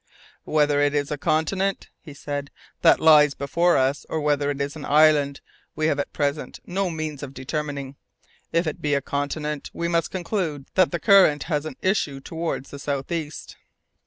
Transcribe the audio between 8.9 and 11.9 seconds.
a continent, we must conclude that the current has an